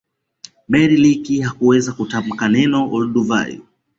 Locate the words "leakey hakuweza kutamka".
0.97-2.47